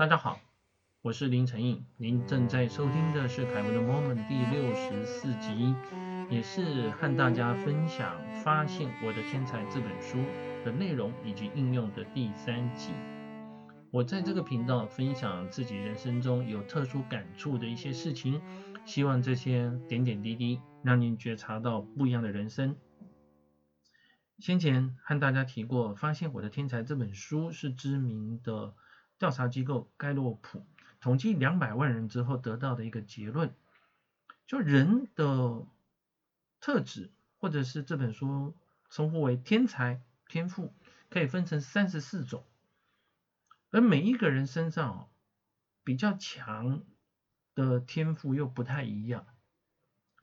[0.00, 0.40] 大家好，
[1.02, 5.74] 我是林承印，您正在收听的是凯文的 Moment 第六十四集，
[6.30, 10.16] 也是和大家分享《发现我的天才》这本书
[10.64, 12.92] 的内容以及应用的第三集。
[13.90, 18.40] 我在这个频道分享自己人生中有特殊感触的一些事情，
[18.86, 22.74] 希望这些点点滴滴让您觉察到不一样的人生。
[24.38, 28.72] 先前和大家提过，《发现我的天才》这本书是知名的
[29.20, 30.66] 调查机构盖洛普
[30.98, 33.54] 统计两百万人之后得到的一个结论，
[34.46, 35.66] 就人的
[36.58, 38.56] 特质，或者是这本书
[38.88, 40.74] 称呼为天才天赋，
[41.10, 42.44] 可以分成三十四种，
[43.70, 45.10] 而每一个人身上
[45.84, 46.82] 比较强
[47.54, 49.26] 的天赋又不太一样，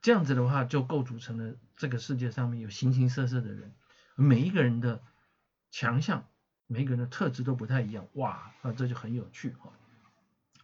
[0.01, 3.75] 这样子的话就构筑成了这个世界上面有形形色色的人。
[4.15, 5.03] 每一个人的
[5.69, 6.27] 强项，
[6.67, 9.71] 每个人的特质都不太一样，哇，那这就很有趣哈。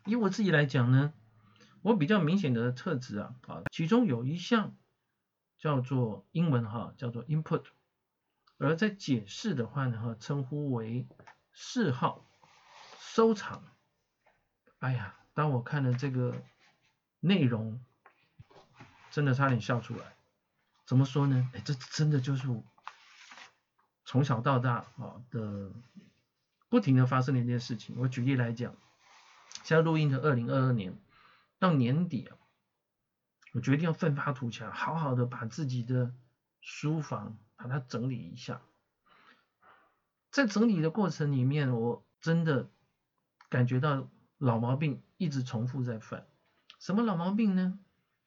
[0.06, 1.14] 以我自己来讲呢，
[1.82, 4.76] 我比较明显的特质啊，啊，其中有一项
[5.58, 7.64] 叫做英文哈，叫做 input，
[8.58, 11.08] 而在解释的话呢，哈，称呼为
[11.54, 12.26] 嗜好、
[13.00, 13.64] 收藏。
[14.80, 16.36] 哎呀，当我看了这个
[17.22, 17.80] 内容，
[19.10, 20.18] 真的差点笑出来。
[20.86, 21.50] 怎么说呢？
[21.54, 22.48] 哎，这真的就是。
[24.06, 25.72] 从小到大啊的
[26.70, 28.76] 不停的发生的一件事情，我举例来讲，
[29.64, 30.98] 现在录音的二零二二年
[31.60, 32.38] 到年底啊，
[33.54, 36.14] 我决定要奋发图强，好好的把自己的
[36.62, 38.62] 书房把它整理一下。
[40.32, 42.70] 在整理的过程里面，我真的
[43.50, 46.26] 感觉到老毛病一直重复在犯。
[46.80, 47.80] 什么老毛病呢？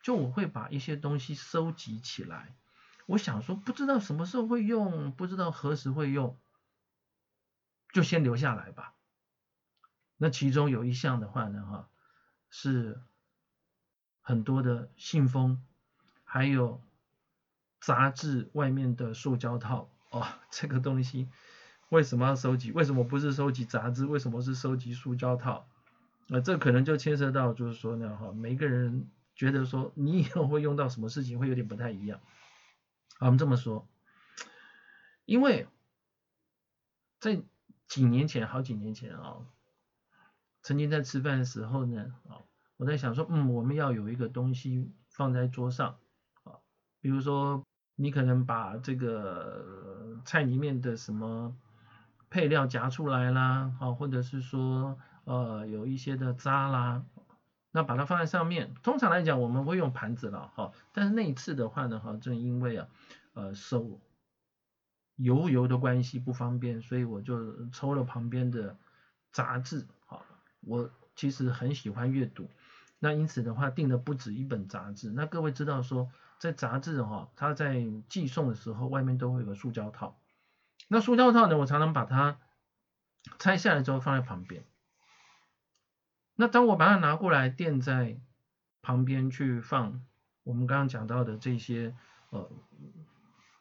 [0.02, 2.56] 就我会把一些东西收集起来。
[3.06, 6.36] 我想说，不知道什么时候会用，不知道何时会用，
[7.92, 8.94] 就先留下来吧。
[10.16, 11.88] 那其中有一项的话呢，哈，
[12.50, 13.00] 是
[14.20, 15.62] 很多的信封，
[16.24, 16.82] 还有
[17.80, 19.88] 杂志外面的塑胶套。
[20.10, 21.28] 哦，这个东西
[21.90, 22.72] 为什么要收集？
[22.72, 24.06] 为什么不是收集杂志？
[24.06, 25.68] 为什么是收集塑胶套？
[26.26, 32.18] 那这可能就牵涉到，就是说呢，哈，每个人觉得说你以后会用到什么事情，会有点不太一样。
[33.18, 33.88] 我们这么说，
[35.24, 35.66] 因为
[37.18, 37.42] 在
[37.86, 39.46] 几年前，好几年前啊，
[40.62, 42.44] 曾经在吃饭的时候呢，啊，
[42.76, 45.98] 我在想说，嗯，我们要有一个东西放在桌上，
[46.44, 46.60] 啊，
[47.00, 47.64] 比如说
[47.94, 51.56] 你可能把这个菜里面的什么
[52.28, 57.04] 配料夹出来啦，啊，或者是说呃有一些的渣啦。
[57.76, 62.88] 那把它放在上面，通常来讲我们会用盘子了哈，但是那一次的话呢哈，正因为啊
[63.34, 64.00] 呃手
[65.16, 68.78] 油油的关系不方便，所以我就抽了旁边的
[69.30, 70.22] 杂志哈。
[70.60, 72.48] 我其实很喜欢阅读，
[72.98, 75.10] 那因此的话订的不止一本杂志。
[75.10, 80.18] 那各位知道说在杂志哈，它在寄送的时候外面都会有个塑胶套，
[80.88, 82.38] 那塑胶套呢，我常常把它
[83.38, 84.64] 拆下来之后放在旁边。
[86.36, 88.20] 那当我把它拿过来垫在
[88.82, 90.02] 旁边去放，
[90.44, 91.94] 我们刚刚讲到的这些
[92.30, 92.50] 呃，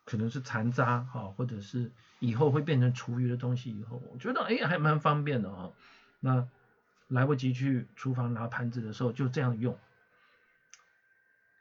[0.03, 5.71] 可能是残渣哈，或者是以后会变成厨余的东西以后，我觉得哎还蛮方便的哈。
[6.19, 6.47] 那
[7.07, 9.77] 来不及去厨房拿盘子的时候，就这样用。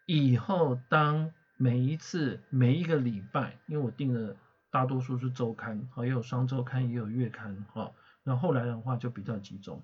[0.07, 4.37] 以后当每一次每一个礼拜，因为我订的
[4.71, 7.93] 大多数是周刊，哈，也有双周刊，也有月刊哈。
[8.23, 9.83] 那后来的话就比较集中。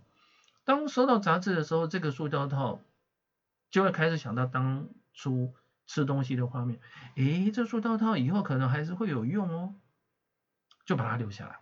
[0.64, 2.80] 当收到杂志的时候，这个塑胶套
[3.70, 5.54] 就会开始想到当初
[5.86, 6.80] 吃东西的画面。
[7.16, 9.74] 诶，这塑胶套以后可能还是会有用哦，
[10.84, 11.60] 就把它留下来。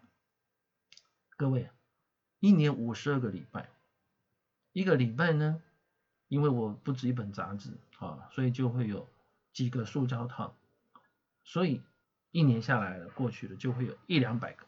[1.36, 1.70] 各位，
[2.40, 3.70] 一年五十二个礼拜，
[4.72, 5.62] 一个礼拜呢，
[6.26, 9.08] 因为我不止一本杂志啊，所以就会有
[9.52, 10.56] 几个塑胶套，
[11.44, 11.82] 所以
[12.32, 14.66] 一年下来了，过去了就会有一两百个。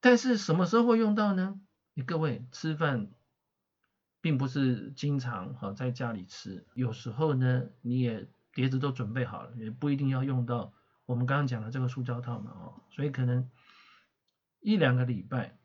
[0.00, 1.60] 但是什么时候会用到呢？
[2.02, 3.10] 各位吃饭
[4.20, 10.72] 并不是经常哈在家里吃，有时候呢你也碟子都准备好了，也不一定要用到
[11.06, 13.50] 我们刚刚讲的这个塑胶套嘛哦，所以可能
[14.60, 15.58] 一两个礼拜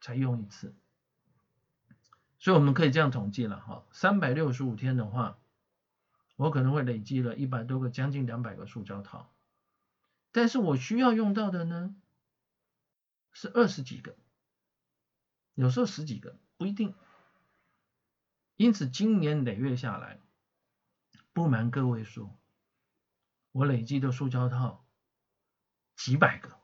[0.00, 0.74] 才用一次，
[2.38, 5.38] 所以我们可以这样统计了哈，三百六十五天的话，
[6.36, 9.32] 我可能会累积了一百多个，将近两百个塑胶套，
[10.32, 11.94] 但是我需要用到的呢
[13.32, 14.16] 是二十几个。
[15.58, 16.94] 有时候十几个不一定，
[18.54, 20.20] 因此今年累月下来，
[21.32, 22.38] 不瞒各位说，
[23.50, 24.86] 我累计的塑胶套
[25.96, 26.56] 几百个。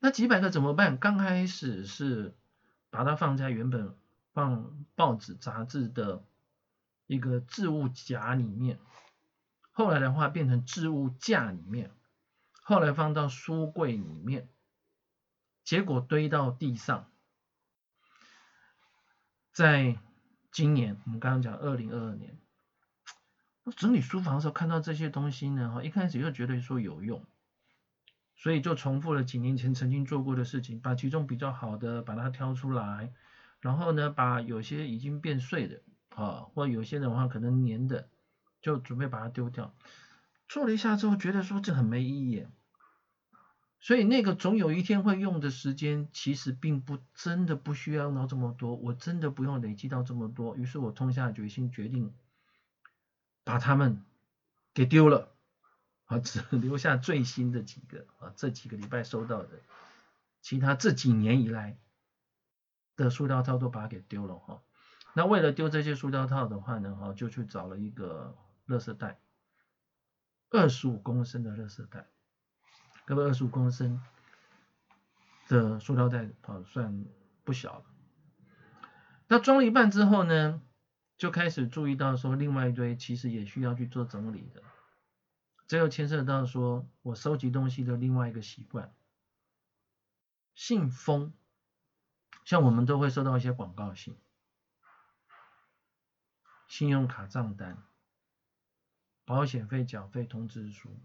[0.00, 0.98] 那几百个怎么办？
[0.98, 2.34] 刚开始是
[2.90, 3.96] 把它放在原本
[4.32, 6.24] 放报纸杂志的
[7.06, 8.80] 一个置物夹里面，
[9.70, 11.92] 后来的话变成置物架里面，
[12.62, 14.48] 后来放到书柜里面，
[15.62, 17.12] 结果堆到地上。
[19.56, 19.96] 在
[20.52, 22.36] 今年，我们刚刚讲二零二二年，
[23.62, 27.24] 我整理书房的时候看到这些东西呢，哈，一开始又觉得说有用。
[28.34, 33.14] 所以就重复了几年前曾经做过的事情，把其中比较好的把它挑出来，
[33.60, 35.80] 然后呢，把有些已经变碎的
[36.10, 38.10] 啊，或有些的话可能粘的，
[38.60, 39.74] 就准备把它丢掉。
[40.46, 42.46] 做了一下之后，觉得说这很没意义，
[43.86, 50.56] 所以那个总有一天会用的时间，其实并不真的不需要用到这么多，我真的不用累积到这么多。
[50.56, 52.12] 于是我痛下决心，决定
[53.44, 54.04] 把它们
[54.74, 55.32] 给丢了。
[56.06, 59.50] 啊，只留下最新的几个啊，这几个礼拜收到的，
[60.42, 61.78] 其他这几年以来
[62.96, 64.64] 的塑料套都把它给丢了哈。
[65.14, 68.36] 那为了丢这些塑料套的话呢，哈，就去找了一个
[68.66, 69.20] 垃圾袋，
[70.50, 72.08] 二十五公升的垃圾袋，
[73.06, 74.00] 各位二十五公升
[75.46, 77.04] 的塑料袋啊，算
[77.44, 77.84] 不小了。
[79.28, 80.60] 那装了一半之后呢，
[81.16, 84.60] 就开始注意到说，另外一堆其实也需要去做整理的。
[85.68, 88.92] 这又牵涉到说我收集东西的另外一个习惯，
[90.56, 91.32] 信封，
[92.44, 94.18] 像我们都会收到一些广告信、
[96.66, 97.84] 信用卡账单、
[99.24, 101.00] 保险费缴费通知书，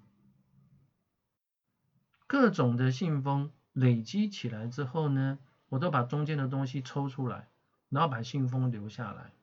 [2.32, 5.38] 各种的信封累积起来之后呢，
[5.68, 7.50] 我都把中间的东西抽出来，
[7.90, 9.34] 然后把信封留下来，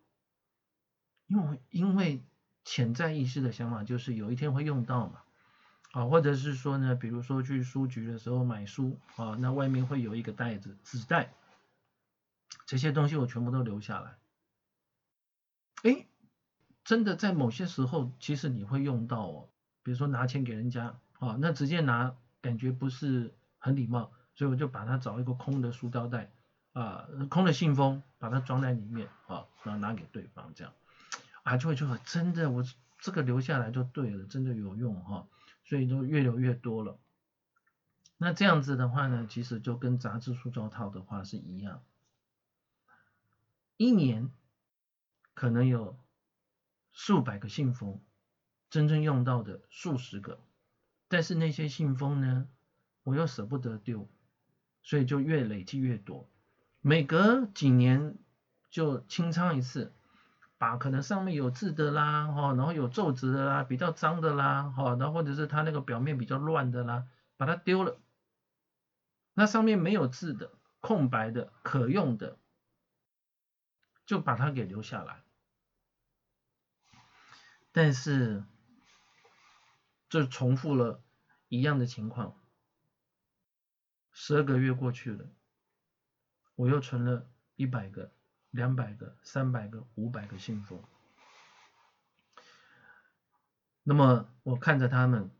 [1.26, 2.22] 因为因为。
[2.64, 5.22] 潜在意识的想法就是有一天会用到嘛，
[5.92, 11.32] 啊，或者是说呢，比如说去书局的时候买书啊，那外面会有一个袋子，纸袋，
[12.66, 14.18] 这些东西我全部都留下来。
[15.82, 16.06] 哎，
[16.84, 19.48] 真的在某些时候，其实你会用到哦，
[19.82, 26.32] 比如说拿钱给人家啊，那直接拿感觉不是很礼貌，所以我就把它找一个空的塑料袋
[26.72, 30.72] 啊，空的信封，把它装在里面啊，然后拿给对方这样。
[31.42, 32.62] 啊，就会就会真的，我
[32.98, 35.26] 这个留下来就对了，真的有用哈，
[35.64, 36.98] 所以就越留越多了。
[38.18, 41.82] 那这样子的话呢，其实就跟杂志塑胶套的话是一样，
[43.76, 44.30] 一年
[45.34, 45.96] 可能有
[46.92, 48.02] 数百个信封，
[48.68, 50.40] 真正用到的数十个，
[51.08, 52.46] 但是那些信封呢，
[53.02, 54.08] 我又舍不得丢，
[54.82, 56.30] 所以就越累积越多，
[56.80, 58.16] 每隔几年
[58.70, 59.92] 就清仓一次。
[60.60, 67.06] 把可能上面有字的啦，哈，然后有皱褶的啦，比较脏的啦，哈，然后或者是它那个表面比较乱的啦，
[67.36, 67.96] 把它丢了。
[69.34, 70.50] 那上面没有字的、
[70.80, 72.38] 空白的、可用的，
[74.04, 75.22] 就把它给留下来。
[77.70, 78.42] 但是，
[80.08, 81.02] 就重复了
[81.48, 82.40] 一样的情况。
[84.12, 85.26] 十二个月过去了，
[86.54, 88.12] 我又存了一百个。
[88.50, 90.82] 两百个、三百个、五百个信封，
[93.82, 95.30] 那么我看着他们，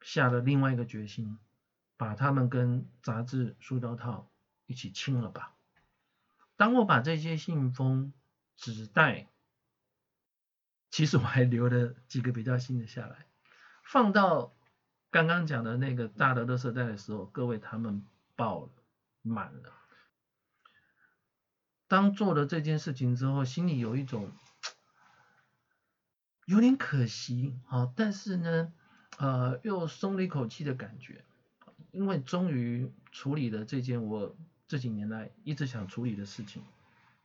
[0.00, 1.38] 下了另外一个决心，
[1.98, 4.32] 把他们跟杂志塑料套
[4.64, 5.54] 一起清了吧。
[6.56, 8.14] 当我把这些信封、
[8.56, 9.28] 纸袋，
[10.88, 13.26] 其实我还留了几个比较新的下来，
[13.90, 14.54] 放到
[15.10, 18.04] 刚刚讲的那个大的垃圾袋的时候，各位他们
[18.36, 18.68] 爆，
[19.20, 19.72] 满了。
[21.88, 24.30] 当做了这件事情之后，心里有一种
[26.46, 28.72] 有点可惜啊，但是呢，
[29.18, 31.24] 呃，又松了一口气的感觉，
[31.90, 34.36] 因为终于处理了这件我
[34.68, 36.62] 这几年来一直想处理的事情。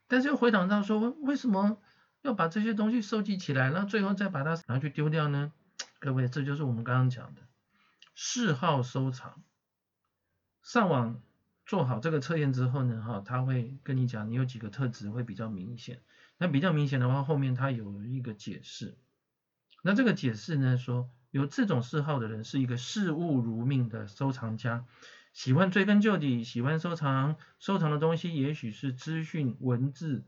[0.07, 1.77] 但是又回想到说，为什么
[2.23, 5.53] 要把这些东西收集起来，然后最后再把它拿去丢掉呢？
[5.99, 7.41] 各位，这就是我们刚刚讲的
[8.13, 9.41] 嗜好收藏，
[10.61, 11.21] 上网。
[11.67, 16.03] 做好这个测验之后呢，哈，他会跟你讲你有几个特质会比较明显。
[16.37, 18.95] 那比较明显的话，后面他有一个解释。
[19.81, 24.85] 那这个解释呢，说有这种嗜好的人是一个视物如命的收藏家，
[25.33, 30.23] 喜欢追根究底，喜欢收藏，收藏的东西也许是资讯、文字、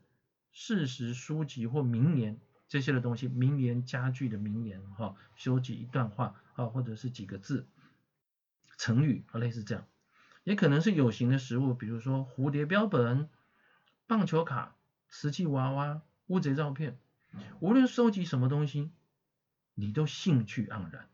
[0.52, 7.68] 事实、书籍或名言这些的东西，名言佳句的名言，哈，修集一段话，啊，或者是几个字、
[8.78, 9.86] 成语啊，类似这样。
[10.44, 13.30] 也可能是有形的食物，比如说蝴蝶标本、
[14.06, 14.76] 棒球卡、
[15.10, 16.98] 瓷器娃娃、乌贼照片。
[17.60, 18.90] 无论收集什么东西，
[19.74, 21.10] 你都兴趣盎然。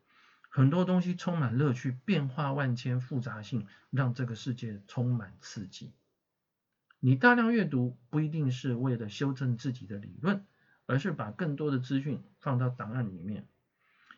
[0.50, 5.92] 很多东西充满乐趣，变化万千，复杂性让这个世界充满刺激。
[7.00, 10.46] 你大量阅读不一定是为了修正自己的理论，
[10.86, 13.48] 而是把更多的资讯放到档案里面。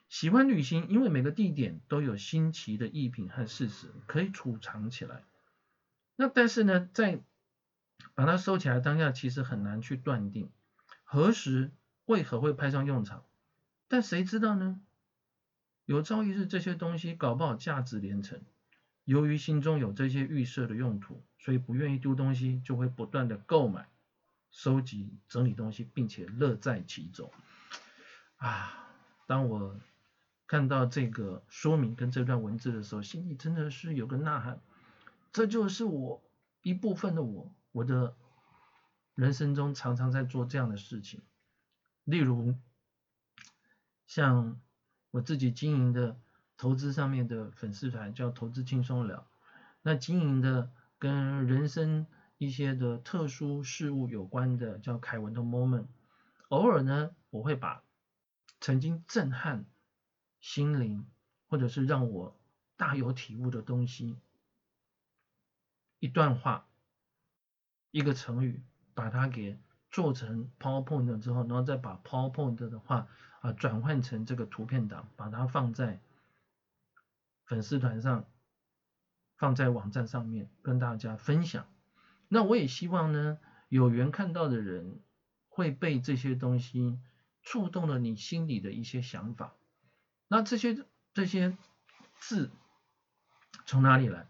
[0.08, 5.24] 喜欢旅行，因为每个地点都有新奇的艺品和事实可以储藏起来。
[6.16, 7.24] 那但是呢，在
[8.14, 10.52] 把它收起来当下，其实很难去断定
[11.04, 11.72] 何时
[12.06, 13.24] 为何会派上用场。
[13.88, 14.80] 但谁知道呢？
[15.86, 18.42] 有朝一日这些东西搞不好价值连城。
[19.04, 23.88] 由于心中有这些预设的用途，所以不愿意丢东西，就会不断的购买、
[24.56, 27.30] 收集、整理东西，并且乐在其中。
[28.38, 28.88] 啊，
[29.28, 29.76] 当我
[30.48, 34.62] 看到这个说明跟这段文字的时候，心里真的是有个呐喊。
[35.34, 36.24] 这就是我
[36.62, 38.16] 一部分的我，我的
[39.14, 41.22] 人生中常常在做这样的事情。
[42.06, 42.56] 例如，
[44.08, 44.62] 像
[45.12, 46.18] 我自己经营的
[46.56, 49.28] 投资上面的粉丝团，叫“投资轻松聊”。
[49.84, 52.08] 那经营的跟人生
[52.38, 55.88] 一些的特殊事物有关的，叫“凯文的 moment”。
[56.50, 57.84] 偶尔呢，我会把
[58.60, 59.66] 曾经震撼
[60.40, 61.08] 心灵，
[61.48, 62.40] 或者是让我
[62.76, 64.18] 大有体悟的东西。
[66.00, 66.68] 一段话，
[67.90, 68.62] 一个成语，
[68.94, 69.58] 把它给
[69.90, 73.08] 做成 PowerPoint 之后，然后再把 PowerPoint 的话
[73.40, 76.00] 啊转换成这个图片档，把它放在
[77.46, 78.26] 粉丝团上，
[79.38, 81.66] 放在网站上面跟大家分享。
[82.28, 83.38] 那我也希望呢，
[83.70, 85.00] 有缘看到的人
[85.48, 87.00] 会被这些东西
[87.42, 89.54] 触动了你心里的一些想法。
[90.28, 91.58] 那这些这些
[92.20, 92.52] 字
[93.66, 94.28] 从哪里来？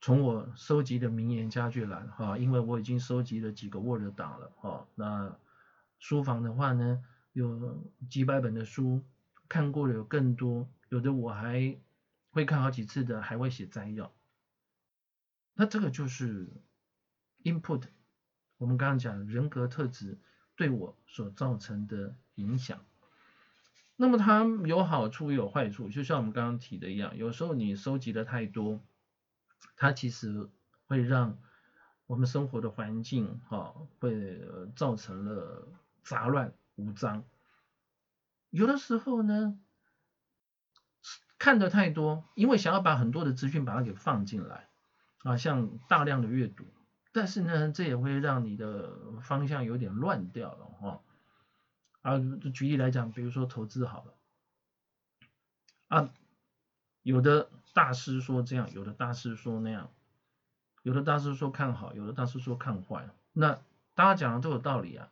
[0.00, 4.86] 从我收集的名言佳句来哈，因为我已经收集了几个 Word 档了哈。
[4.94, 5.36] 那
[5.98, 9.02] 书房的话呢，有几百本的书，
[9.48, 11.76] 看过的有更多，有的我还
[12.30, 14.14] 会看好几次的，还会写摘要。
[15.54, 16.48] 那这个就是
[17.42, 17.84] input，
[18.56, 20.18] 我们刚刚讲人格特质
[20.56, 22.84] 对我所造成的影响。
[23.96, 28.80] 那么它有好处也有坏处，就像我们刚刚提的一样，有时候你收集的太多。
[29.76, 30.48] 它其实
[30.86, 31.38] 会让
[32.06, 34.40] 我们生活的环境，哈，会
[34.76, 35.68] 造成了
[36.04, 37.24] 杂乱无章。
[38.50, 39.58] 有的时候呢，
[41.38, 44.68] 看的太多，因为想要把很多的资讯把它给放进来，
[45.24, 46.64] 啊，像大量的阅读，
[47.18, 51.00] 但是呢，这也会让你的方向有点乱掉了，哈。
[52.02, 52.12] 啊，
[52.54, 54.14] 举例来讲，比如说投资好了，
[55.88, 56.10] 啊，
[57.02, 57.50] 有的。
[57.74, 59.90] 大师说这样，有的大师说那样，
[60.82, 63.08] 有的大师说看好，有的大师说看坏。
[63.32, 63.60] 那
[63.94, 65.08] 大家讲的都有道理啊。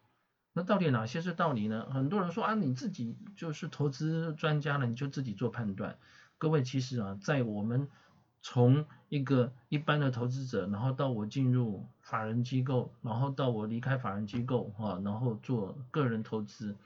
[0.52, 1.86] 那到底哪些是道理呢？
[1.92, 5.98] 很多人说啊，你自己就是投资专家了，你就自己做判断。
[6.38, 7.88] 各位其实啊，在我们
[8.48, 16.76] 从一个一般的投资者，然后到我进入法人机构，然后到我离开法人机构哈，然后做个人投资。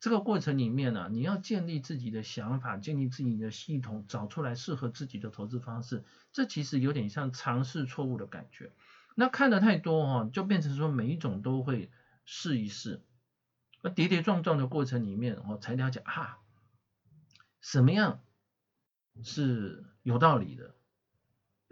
[0.00, 6.02] 这个过程里面呢，你要建立自己的想法，建立自己的系统，找出来适合自己的投资方式。
[6.32, 8.72] 这其实有点像尝试错误的感觉。
[9.14, 11.90] 那看的太多哈，就变成说每一种都会
[12.24, 13.00] 试一试。
[13.82, 16.38] 那跌跌撞撞的过程里面，哦，才了解啊，
[17.60, 18.18] 什么样
[19.22, 20.74] 是有道理的。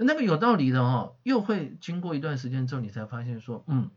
[0.04, 3.90] 那个有道理的哦，又会经过一段时间之后，你才发现说，嗯，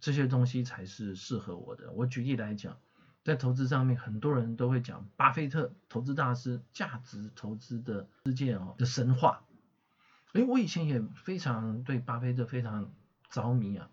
[0.00, 1.92] 这些东西才是适合我的。
[1.92, 2.78] 我举例来讲。
[3.24, 9.46] 在投资上面，很多人都会讲巴菲特投资大师、价值投资的世界哦的神话。
[10.34, 12.92] 哎，我以前也非常对巴菲特非常
[13.30, 13.88] 着迷啊，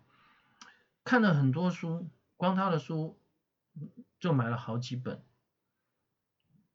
[1.02, 3.18] 看了很多书，光他的书
[4.20, 5.22] 就买了好几本。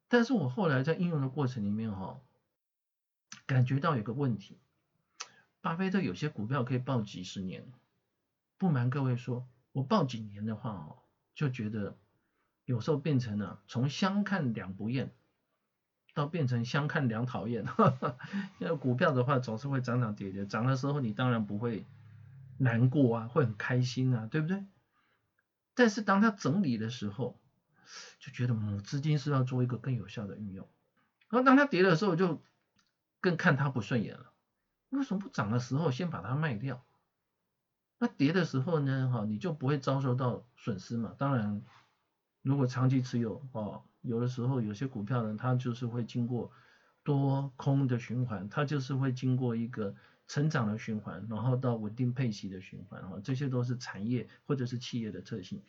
[0.08, 2.20] 但是我后来在应用的过程里面哈，
[3.48, 4.60] 感觉到有个问题，
[5.62, 7.72] 巴菲特有些股票可以报几十年。
[8.60, 10.98] 不瞒各位说，我报几年的话哦，
[11.34, 11.98] 就觉得。
[12.66, 15.14] 有时候变成了从相看两不厌，
[16.14, 17.66] 到变成相看两讨厌。
[18.60, 21.86] 因为股票的话总是会涨涨跌跌，涨的时候你当然不会
[22.58, 24.66] 难过啊，会很开心啊，对不对？
[25.76, 27.40] 但是当他整理的时候，
[28.20, 30.68] 就觉得嗯，资金是要做一个更有效的运用。
[31.30, 32.44] 然后当他跌的时候，就
[33.20, 34.34] 更看它不顺眼了。
[34.90, 36.86] 为什么不涨的时候先把它卖掉？
[38.00, 41.16] 那跌的时候呢，哈，你就不会遭受到损失嘛？
[41.18, 41.64] 当然。
[42.44, 46.50] 如果长期持有哦，有的时候有些股票呢，它就是会经过
[47.04, 49.94] 多空的循环，它就是会经过一个
[50.28, 55.62] 成长的循环，然后到稳定配息的循环啊，这些都是产业或者是企业的特性，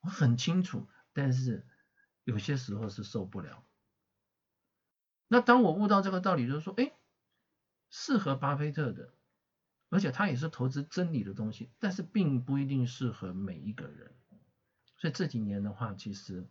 [0.00, 1.64] 我很清楚，但是
[2.24, 3.62] 有些时候是受不了。
[5.28, 6.92] 那当我悟到这个道理，就是说，哎，
[7.90, 9.10] 适合巴菲特的
[9.88, 14.12] 而且它也是投资真理的东西，但是并不一定适合每一个人。
[14.98, 16.46] 所以这几年的话，其实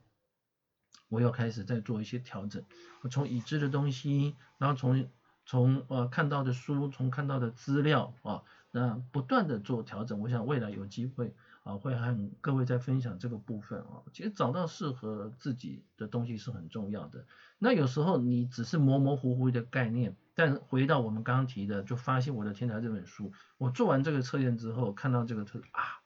[1.10, 2.64] 我又开始在做一些调整，
[3.02, 5.10] 我从已知的东西，然后从
[5.46, 10.20] 从呃看到的书，从看到的资料啊，那不断的做调整。
[10.20, 11.34] 我想未来有机会
[11.66, 14.04] 啊，会和各位再分享这个部分啊。
[14.14, 17.26] 其实找到适合自己的东西是很重要的。
[17.60, 26.00] 那有时候你只是模模糊糊的概念，但回到我们刚刚提的，就发现我的天才这本书，我做完这个测验之后，看到这个特啊，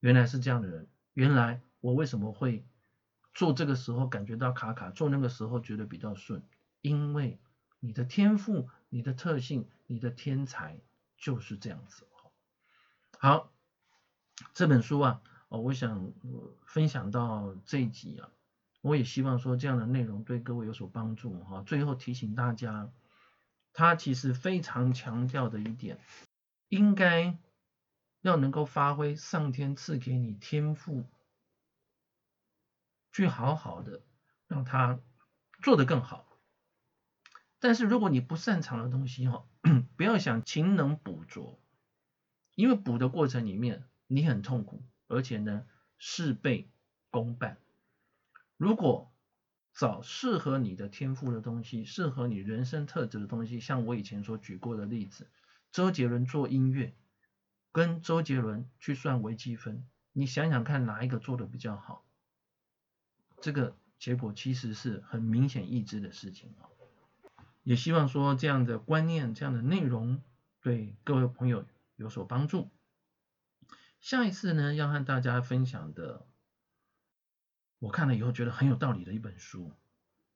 [0.00, 2.64] 原来是这样的人，原来我为什么会
[3.32, 6.42] 做这个时候感觉到卡卡，做那个时候觉得比较顺，
[6.80, 7.38] 因为。
[7.80, 10.80] 你的天赋、你的特性、你的天才
[11.16, 12.02] 就是这样子。
[13.16, 13.52] 好，
[14.54, 16.12] 这本书啊，哦，我想
[16.66, 18.28] 分享到这一集啊，
[18.80, 21.62] 我也希望说这样的内容对各位有所帮助哈。
[21.66, 22.90] 最后提醒大家，
[23.72, 25.98] 他其实非常强调的一点，
[26.68, 27.36] 应该
[28.20, 31.04] 要能够发挥上天赐给你天赋，
[33.12, 34.02] 去好好的
[34.46, 35.00] 让他
[35.62, 36.26] 做得更好。
[37.60, 39.44] 但是如果你不擅长的东西哈，
[39.96, 41.58] 不要想勤能补拙，
[42.54, 45.64] 因为补的过程里面你很痛苦，而且呢
[45.98, 46.68] 事倍
[47.10, 47.58] 功半。
[48.56, 49.12] 如果
[49.72, 55.28] 找适合你的天赋的东西，适合你人生特质的东西，像我以前所举过的例子，
[55.70, 56.96] 周杰伦做音乐，
[57.70, 62.04] 跟周杰伦去算微积分，你想想看哪一个做的比较好？
[63.40, 66.66] 这个结果其实是很明显易知的事情啊。
[67.62, 70.20] 也希望说这样的观念、这样的内容
[70.60, 72.70] 对各位朋友有所帮助。
[74.00, 76.26] 下一次呢，要和大家分享的，
[77.78, 79.72] 我看了以后觉得很有道理的一本书，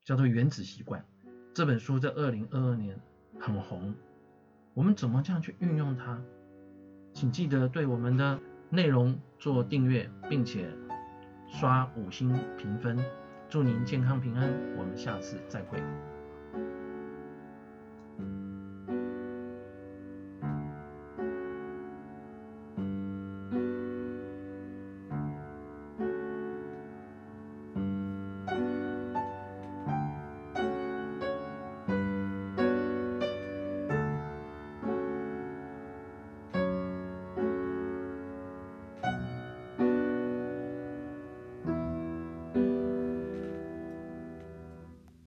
[0.05, 1.01] 叫做《原子习惯》。
[1.55, 3.01] 这本书在二零二二年
[3.41, 3.95] 很红，
[4.75, 6.21] 我们怎么这样去运用它？
[7.15, 8.41] 请记得对我们的
[8.71, 10.69] 内容做订阅，并且
[11.47, 12.99] 刷五星评分。
[13.49, 15.79] 祝您健康平安，我们下次再会。